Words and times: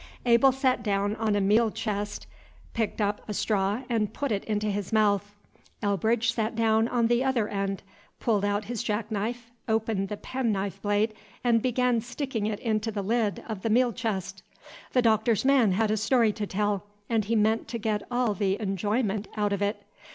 Abel 0.25 0.51
sat 0.51 0.81
down 0.81 1.15
on 1.17 1.35
a 1.35 1.39
meal 1.39 1.69
chest, 1.69 2.25
picked 2.73 2.99
up 2.99 3.21
a 3.29 3.35
straw 3.35 3.83
and 3.87 4.11
put 4.11 4.31
it 4.31 4.43
into 4.45 4.65
his 4.71 4.91
mouth. 4.91 5.35
Elbridge 5.83 6.33
sat 6.33 6.55
down 6.55 6.87
at 6.87 7.07
the 7.07 7.23
other 7.23 7.47
end, 7.47 7.83
pulled 8.19 8.43
out 8.43 8.65
his 8.65 8.81
jack 8.81 9.11
knife, 9.11 9.51
opened 9.67 10.09
the 10.09 10.17
penknife 10.17 10.81
blade, 10.81 11.13
and 11.43 11.61
began 11.61 12.01
sticking 12.01 12.47
it 12.47 12.59
into 12.61 12.89
the 12.91 13.03
lid 13.03 13.43
of 13.47 13.61
the 13.61 13.69
meal 13.69 13.93
chest. 13.93 14.41
The 14.93 15.03
Doctor's 15.03 15.45
man 15.45 15.73
had 15.73 15.91
a 15.91 15.97
story 15.97 16.33
to 16.33 16.47
tell, 16.47 16.83
and 17.07 17.25
he 17.25 17.35
meant 17.35 17.67
to 17.67 17.77
get 17.77 18.01
all 18.09 18.33
the 18.33 18.59
enjoyment 18.59 19.27
out 19.37 19.53
of 19.53 19.61
it. 19.61 19.83